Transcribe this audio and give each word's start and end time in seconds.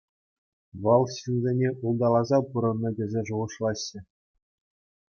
Вӑл 0.87 1.03
ҫынсене 1.17 1.69
улталаса 1.91 2.39
пурӑннӑ 2.49 2.89
тесе 3.03 3.21
шухӑшлаҫҫӗ. 3.31 3.99